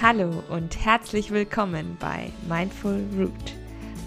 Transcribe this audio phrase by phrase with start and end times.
[0.00, 3.32] Hallo und herzlich willkommen bei Mindful Root.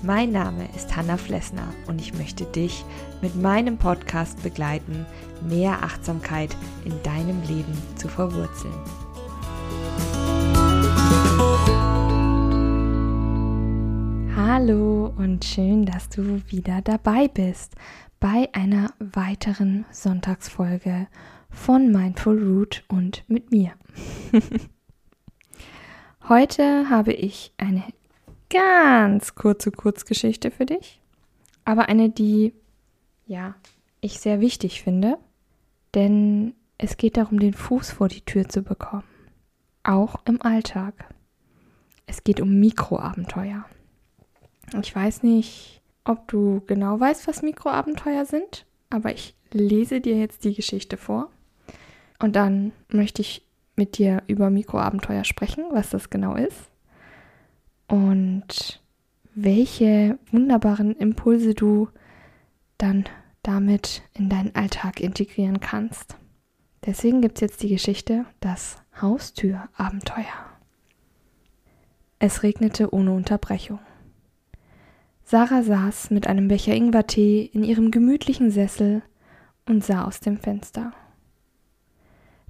[0.02, 2.84] Mein Name ist Hanna Flessner und ich möchte dich
[3.22, 5.06] mit meinem Podcast begleiten,
[5.48, 6.56] mehr Achtsamkeit
[6.86, 8.74] in deinem Leben zu verwurzeln.
[14.36, 17.76] Hallo und schön, dass du wieder dabei bist
[18.22, 21.08] bei einer weiteren Sonntagsfolge
[21.50, 23.74] von Mindful Root und mit mir.
[26.30, 27.84] Heute habe ich eine
[28.52, 31.02] ganz kurze Kurzgeschichte für dich,
[31.66, 32.54] aber eine, die,
[33.26, 33.56] ja,
[34.02, 35.18] ich sehr wichtig finde,
[35.96, 39.04] denn es geht darum, den Fuß vor die Tür zu bekommen,
[39.82, 41.12] auch im Alltag.
[42.06, 43.66] Es geht um Mikroabenteuer.
[44.80, 50.44] Ich weiß nicht, ob du genau weißt, was Mikroabenteuer sind, aber ich lese dir jetzt
[50.44, 51.30] die Geschichte vor.
[52.20, 56.70] Und dann möchte ich mit dir über Mikroabenteuer sprechen, was das genau ist
[57.88, 58.82] und
[59.34, 61.90] welche wunderbaren Impulse du
[62.78, 63.06] dann
[63.44, 66.16] damit in deinen Alltag integrieren kannst.
[66.86, 70.26] Deswegen gibt es jetzt die Geschichte Das Haustürabenteuer.
[72.20, 73.80] Es regnete ohne Unterbrechung.
[75.32, 79.02] Sarah saß mit einem Becher Ingwertee in ihrem gemütlichen Sessel
[79.66, 80.92] und sah aus dem Fenster.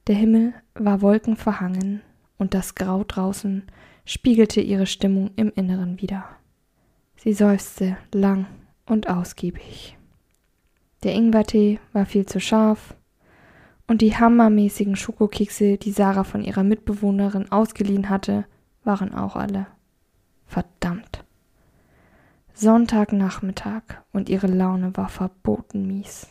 [0.07, 2.01] Der Himmel war wolkenverhangen
[2.39, 3.67] und das Grau draußen
[4.03, 6.25] spiegelte ihre Stimmung im Inneren wider.
[7.17, 8.47] Sie seufzte lang
[8.87, 9.95] und ausgiebig.
[11.03, 12.95] Der Ingwertee war viel zu scharf
[13.85, 18.45] und die hammermäßigen Schokokekse, die Sarah von ihrer Mitbewohnerin ausgeliehen hatte,
[18.83, 19.67] waren auch alle.
[20.47, 21.10] Verdammt.
[22.53, 26.27] Sonntagnachmittag und ihre Laune war verboten mies.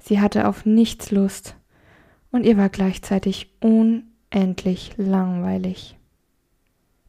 [0.00, 1.56] Sie hatte auf nichts Lust
[2.30, 5.96] und ihr war gleichzeitig unendlich langweilig.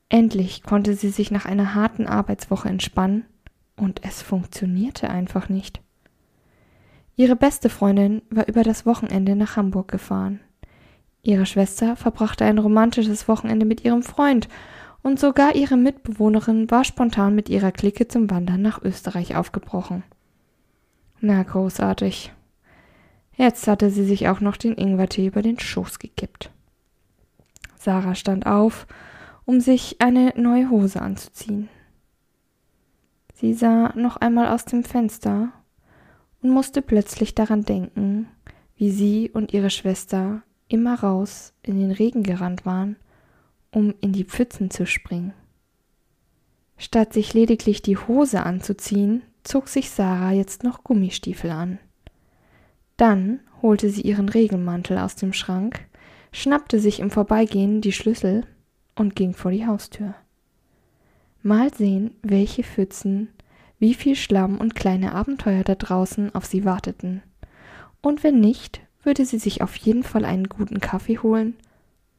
[0.07, 3.25] Endlich konnte sie sich nach einer harten Arbeitswoche entspannen
[3.75, 5.81] und es funktionierte einfach nicht.
[7.17, 10.39] Ihre beste Freundin war über das Wochenende nach Hamburg gefahren.
[11.21, 14.47] Ihre Schwester verbrachte ein romantisches Wochenende mit ihrem Freund
[15.05, 20.01] und sogar ihre Mitbewohnerin war spontan mit ihrer Clique zum Wandern nach Österreich aufgebrochen.
[21.21, 22.33] Na großartig.
[23.37, 26.49] Jetzt hatte sie sich auch noch den Ingwertee über den Schoß gekippt.
[27.77, 28.87] Sarah stand auf,
[29.45, 31.69] um sich eine neue Hose anzuziehen.
[33.35, 35.49] Sie sah noch einmal aus dem Fenster
[36.41, 38.27] und musste plötzlich daran denken,
[38.75, 42.95] wie sie und ihre Schwester immer raus in den Regen gerannt waren,
[43.75, 45.33] um in die Pfützen zu springen.
[46.77, 51.77] Statt sich lediglich die Hose anzuziehen, zog sich Sarah jetzt noch Gummistiefel an.
[52.95, 55.85] Dann holte sie ihren Regenmantel aus dem Schrank,
[56.31, 58.45] schnappte sich im Vorbeigehen die Schlüssel
[58.95, 60.15] und ging vor die Haustür.
[61.43, 63.27] Mal sehen, welche Pfützen,
[63.77, 67.23] wie viel Schlamm und kleine Abenteuer da draußen auf sie warteten.
[68.01, 71.55] Und wenn nicht, würde sie sich auf jeden Fall einen guten Kaffee holen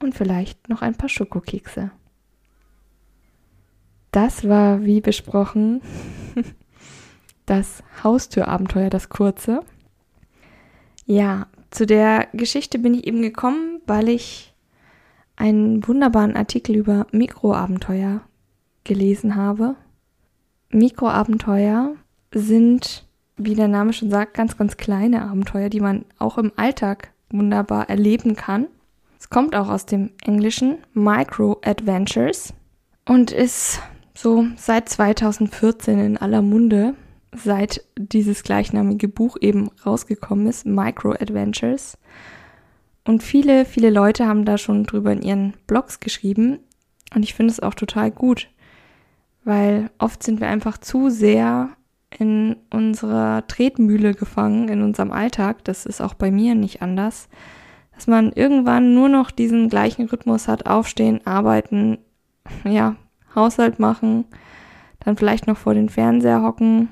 [0.01, 1.91] und vielleicht noch ein paar Schokokekse.
[4.13, 5.83] Das war, wie besprochen,
[7.47, 9.61] das Haustürabenteuer, das kurze.
[11.05, 14.55] Ja, zu der Geschichte bin ich eben gekommen, weil ich
[15.37, 18.23] einen wunderbaren Artikel über Mikroabenteuer
[18.85, 19.77] gelesen habe.
[20.71, 21.95] Mikroabenteuer
[22.33, 27.13] sind, wie der Name schon sagt, ganz, ganz kleine Abenteuer, die man auch im Alltag
[27.31, 28.69] wunderbar erleben kann.
[29.27, 32.55] Es kommt auch aus dem Englischen Micro Adventures
[33.09, 33.81] und ist
[34.15, 36.95] so seit 2014 in aller Munde
[37.35, 41.99] seit dieses gleichnamige Buch eben rausgekommen ist, Micro Adventures.
[43.05, 46.61] Und viele, viele Leute haben da schon drüber in ihren Blogs geschrieben.
[47.13, 48.49] Und ich finde es auch total gut,
[49.43, 51.71] weil oft sind wir einfach zu sehr
[52.17, 55.65] in unserer Tretmühle gefangen, in unserem Alltag.
[55.65, 57.29] Das ist auch bei mir nicht anders.
[57.97, 61.99] Dass man irgendwann nur noch diesen gleichen Rhythmus hat, aufstehen, arbeiten,
[62.65, 62.97] ja,
[63.35, 64.25] Haushalt machen,
[65.01, 66.89] dann vielleicht noch vor den Fernseher hocken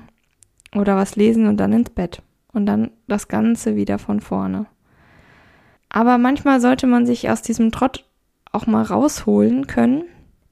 [0.75, 2.21] oder was lesen und dann ins Bett.
[2.53, 4.67] Und dann das Ganze wieder von vorne.
[5.89, 8.05] Aber manchmal sollte man sich aus diesem Trott
[8.51, 10.03] auch mal rausholen können,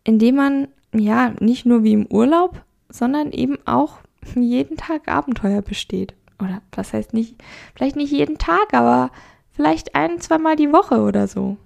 [0.04, 4.00] indem man ja nicht nur wie im Urlaub, sondern eben auch
[4.36, 6.14] jeden Tag Abenteuer besteht.
[6.40, 7.36] Oder was heißt nicht,
[7.76, 9.12] vielleicht nicht jeden Tag, aber
[9.54, 11.58] vielleicht ein, zweimal die Woche oder so.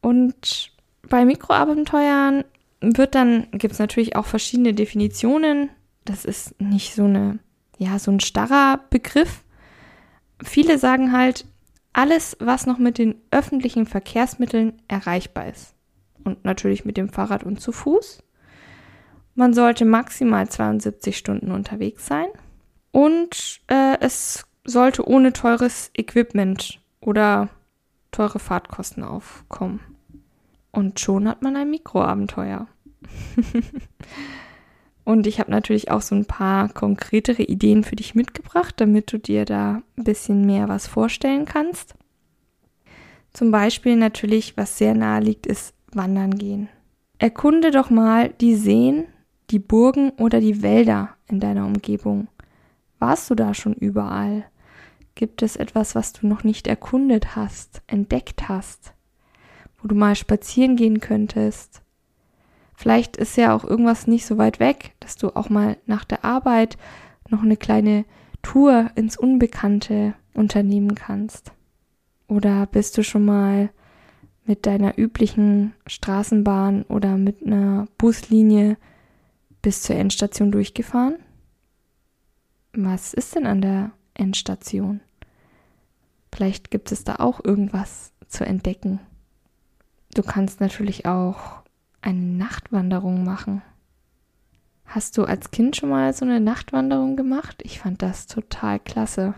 [0.00, 0.72] Und
[1.08, 2.44] bei Mikroabenteuern
[2.80, 5.70] wird dann, gibt es natürlich auch verschiedene Definitionen.
[6.04, 7.38] Das ist nicht so eine
[7.78, 9.44] ja, so ein starrer Begriff.
[10.42, 11.46] Viele sagen halt,
[11.92, 15.74] alles, was noch mit den öffentlichen Verkehrsmitteln erreichbar ist.
[16.22, 18.22] Und natürlich mit dem Fahrrad und zu Fuß.
[19.34, 22.26] Man sollte maximal 72 Stunden unterwegs sein.
[22.90, 27.48] Und äh, es sollte ohne teures Equipment oder
[28.10, 29.80] teure Fahrtkosten aufkommen.
[30.70, 32.66] Und schon hat man ein Mikroabenteuer.
[35.04, 39.18] Und ich habe natürlich auch so ein paar konkretere Ideen für dich mitgebracht, damit du
[39.18, 41.94] dir da ein bisschen mehr was vorstellen kannst.
[43.32, 46.68] Zum Beispiel natürlich, was sehr nahe liegt, ist Wandern gehen.
[47.18, 49.06] Erkunde doch mal die Seen,
[49.50, 52.28] die Burgen oder die Wälder in deiner Umgebung.
[52.98, 54.44] Warst du da schon überall?
[55.18, 58.94] Gibt es etwas, was du noch nicht erkundet hast, entdeckt hast,
[59.82, 61.82] wo du mal spazieren gehen könntest?
[62.76, 66.24] Vielleicht ist ja auch irgendwas nicht so weit weg, dass du auch mal nach der
[66.24, 66.78] Arbeit
[67.30, 68.04] noch eine kleine
[68.42, 71.50] Tour ins Unbekannte unternehmen kannst.
[72.28, 73.70] Oder bist du schon mal
[74.46, 78.76] mit deiner üblichen Straßenbahn oder mit einer Buslinie
[79.62, 81.16] bis zur Endstation durchgefahren?
[82.72, 85.00] Was ist denn an der Endstation?
[86.32, 89.00] Vielleicht gibt es da auch irgendwas zu entdecken.
[90.14, 91.62] Du kannst natürlich auch
[92.00, 93.62] eine Nachtwanderung machen.
[94.84, 97.60] Hast du als Kind schon mal so eine Nachtwanderung gemacht?
[97.62, 99.34] Ich fand das total klasse.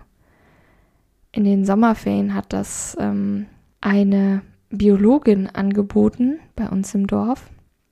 [1.32, 3.46] In den Sommerferien hat das ähm,
[3.81, 7.50] eine Biologin angeboten bei uns im Dorf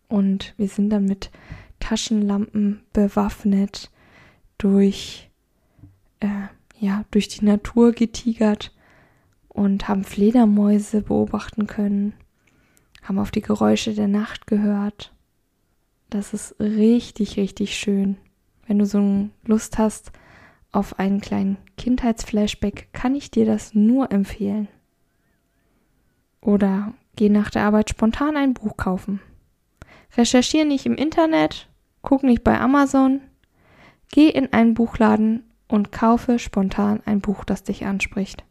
[0.08, 1.30] und wir sind dann mit
[1.80, 3.90] Taschenlampen bewaffnet
[4.58, 5.30] durch
[6.20, 6.26] äh,
[6.78, 8.72] ja durch die Natur getigert
[9.58, 12.14] und haben Fledermäuse beobachten können
[13.08, 15.12] haben auf die Geräusche der Nacht gehört.
[16.10, 18.18] Das ist richtig, richtig schön.
[18.66, 20.12] Wenn du so Lust hast
[20.72, 24.68] auf einen kleinen Kindheitsflashback, kann ich dir das nur empfehlen.
[26.42, 29.20] Oder geh nach der Arbeit spontan ein Buch kaufen.
[30.16, 31.68] Recherchiere nicht im Internet,
[32.02, 33.20] guck nicht bei Amazon,
[34.10, 38.44] geh in einen Buchladen und kaufe spontan ein Buch, das dich anspricht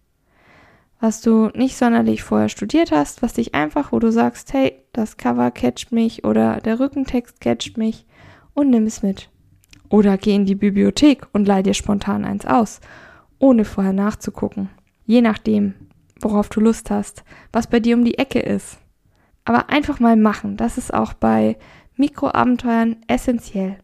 [1.07, 5.15] was du nicht sonderlich vorher studiert hast, was dich einfach, wo du sagst, hey, das
[5.15, 8.05] Cover catcht mich oder der Rückentext catcht mich
[8.53, 9.29] und nimm es mit.
[9.87, 12.81] Oder geh in die Bibliothek und leih dir spontan eins aus,
[13.39, 14.69] ohne vorher nachzugucken.
[15.05, 15.75] Je nachdem,
[16.19, 17.23] worauf du Lust hast,
[17.53, 18.77] was bei dir um die Ecke ist.
[19.45, 21.55] Aber einfach mal machen, das ist auch bei
[21.95, 23.77] Mikroabenteuern essentiell.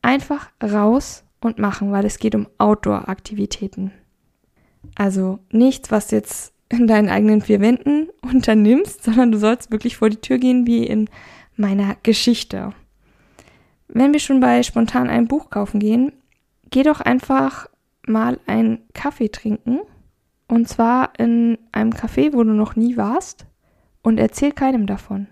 [0.00, 3.90] Einfach raus und machen, weil es geht um Outdoor-Aktivitäten.
[4.96, 10.10] Also nichts, was jetzt in deinen eigenen vier Wänden unternimmst, sondern du sollst wirklich vor
[10.10, 11.08] die Tür gehen wie in
[11.54, 12.72] meiner Geschichte.
[13.88, 16.12] Wenn wir schon bei spontan ein Buch kaufen gehen,
[16.70, 17.68] geh doch einfach
[18.06, 19.80] mal einen Kaffee trinken.
[20.48, 23.46] Und zwar in einem Café, wo du noch nie warst.
[24.02, 25.26] Und erzähl keinem davon.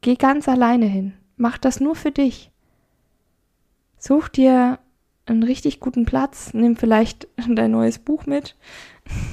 [0.00, 1.14] Geh ganz alleine hin.
[1.36, 2.50] Mach das nur für dich.
[3.98, 4.78] Such dir
[5.30, 6.54] einen richtig guten Platz.
[6.54, 8.56] Nimm vielleicht dein neues Buch mit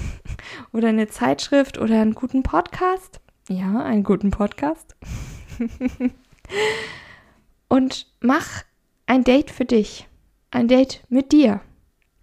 [0.74, 3.20] oder eine Zeitschrift oder einen guten Podcast.
[3.48, 4.96] Ja, einen guten Podcast.
[7.68, 8.64] Und mach
[9.06, 10.08] ein Date für dich.
[10.52, 11.62] Ein Date mit dir.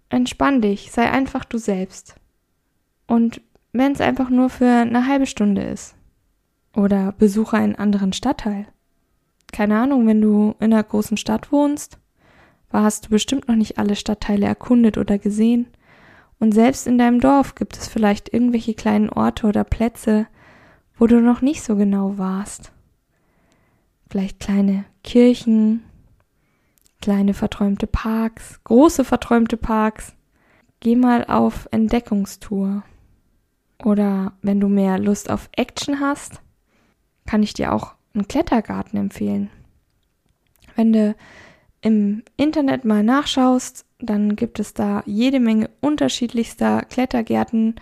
[0.09, 2.15] Entspann dich, sei einfach du selbst.
[3.07, 5.95] Und wenn es einfach nur für eine halbe Stunde ist.
[6.75, 8.67] Oder besuche einen anderen Stadtteil.
[9.51, 11.99] Keine Ahnung, wenn du in einer großen Stadt wohnst,
[12.73, 15.67] war, hast du bestimmt noch nicht alle Stadtteile erkundet oder gesehen.
[16.39, 20.27] Und selbst in deinem Dorf gibt es vielleicht irgendwelche kleinen Orte oder Plätze,
[20.97, 22.71] wo du noch nicht so genau warst.
[24.09, 25.83] Vielleicht kleine Kirchen,
[27.01, 30.13] kleine verträumte Parks, große verträumte Parks.
[30.79, 32.83] Geh mal auf Entdeckungstour.
[33.83, 36.41] Oder wenn du mehr Lust auf Action hast,
[37.25, 39.49] kann ich dir auch einen Klettergarten empfehlen.
[40.75, 41.15] Wenn du
[41.83, 47.75] im Internet mal nachschaust, dann gibt es da jede Menge unterschiedlichster Klettergärten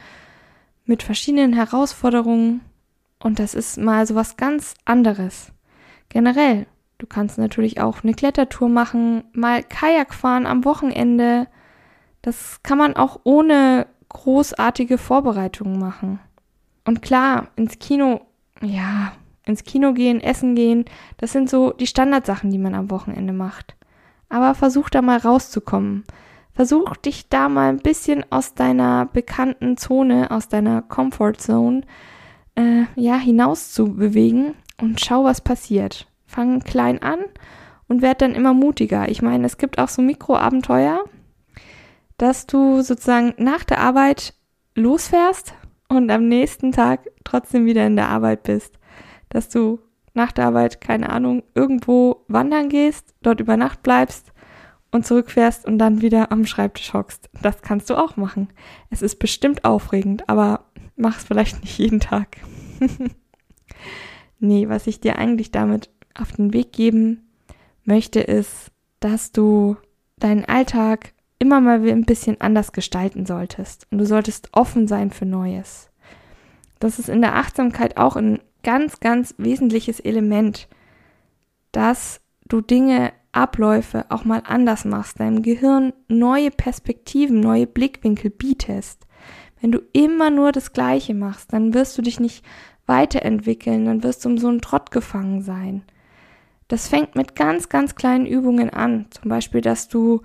[0.85, 2.61] mit verschiedenen Herausforderungen
[3.19, 5.51] und das ist mal so was ganz anderes.
[6.09, 6.65] Generell,
[6.97, 11.47] du kannst natürlich auch eine Klettertour machen, mal Kajak fahren am Wochenende.
[12.23, 16.19] Das kann man auch ohne großartige Vorbereitungen machen.
[16.85, 18.21] Und klar, ins Kino,
[18.61, 19.13] ja,
[19.45, 20.85] ins Kino gehen, essen gehen,
[21.17, 23.75] das sind so die Standardsachen, die man am Wochenende macht.
[24.31, 26.05] Aber versuch da mal rauszukommen.
[26.53, 31.81] Versuch dich da mal ein bisschen aus deiner bekannten Zone, aus deiner Comfort Zone,
[32.55, 36.07] äh, ja, hinaus zu bewegen und schau, was passiert.
[36.25, 37.19] Fang klein an
[37.87, 39.09] und werd dann immer mutiger.
[39.09, 41.03] Ich meine, es gibt auch so Mikroabenteuer,
[42.17, 44.33] dass du sozusagen nach der Arbeit
[44.75, 45.53] losfährst
[45.89, 48.79] und am nächsten Tag trotzdem wieder in der Arbeit bist.
[49.27, 49.79] Dass du
[50.13, 54.31] nach der Arbeit, keine Ahnung, irgendwo wandern gehst, dort über Nacht bleibst
[54.91, 57.29] und zurückfährst und dann wieder am Schreibtisch hockst.
[57.41, 58.49] Das kannst du auch machen.
[58.89, 60.65] Es ist bestimmt aufregend, aber
[60.95, 62.37] mach es vielleicht nicht jeden Tag.
[64.39, 67.29] nee, was ich dir eigentlich damit auf den Weg geben
[67.85, 69.77] möchte, ist, dass du
[70.17, 73.87] deinen Alltag immer mal ein bisschen anders gestalten solltest.
[73.89, 75.89] Und du solltest offen sein für Neues.
[76.79, 80.67] Das ist in der Achtsamkeit auch ein ganz, ganz wesentliches Element,
[81.71, 89.07] dass du Dinge, Abläufe auch mal anders machst, deinem Gehirn neue Perspektiven, neue Blickwinkel bietest.
[89.61, 92.43] Wenn du immer nur das Gleiche machst, dann wirst du dich nicht
[92.87, 95.83] weiterentwickeln, dann wirst du um so einen Trott gefangen sein.
[96.67, 99.05] Das fängt mit ganz, ganz kleinen Übungen an.
[99.11, 100.21] Zum Beispiel, dass du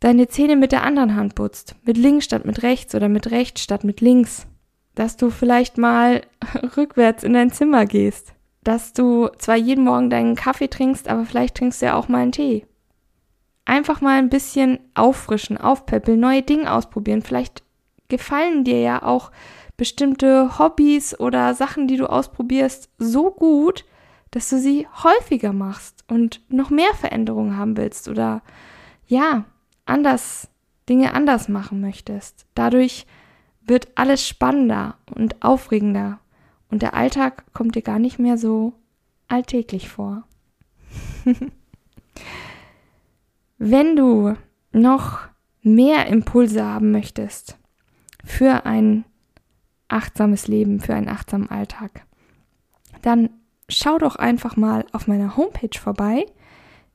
[0.00, 1.76] deine Zähne mit der anderen Hand putzt.
[1.84, 4.46] Mit links statt mit rechts oder mit rechts statt mit links.
[4.94, 6.22] Dass du vielleicht mal
[6.76, 8.34] rückwärts in dein Zimmer gehst.
[8.62, 12.18] Dass du zwar jeden Morgen deinen Kaffee trinkst, aber vielleicht trinkst du ja auch mal
[12.18, 12.66] einen Tee.
[13.64, 17.22] Einfach mal ein bisschen auffrischen, aufpäppeln, neue Dinge ausprobieren.
[17.22, 17.62] Vielleicht
[18.08, 19.30] gefallen dir ja auch
[19.76, 23.86] bestimmte Hobbys oder Sachen, die du ausprobierst, so gut,
[24.30, 28.42] dass du sie häufiger machst und noch mehr Veränderungen haben willst oder
[29.06, 29.44] ja,
[29.86, 30.48] anders,
[30.88, 32.44] Dinge anders machen möchtest.
[32.54, 33.06] Dadurch
[33.70, 36.18] wird alles spannender und aufregender
[36.70, 38.72] und der Alltag kommt dir gar nicht mehr so
[39.28, 40.24] alltäglich vor.
[43.58, 44.34] Wenn du
[44.72, 45.20] noch
[45.62, 47.56] mehr Impulse haben möchtest
[48.24, 49.04] für ein
[49.86, 52.04] achtsames Leben, für einen achtsamen Alltag,
[53.02, 53.30] dann
[53.68, 56.26] schau doch einfach mal auf meiner Homepage vorbei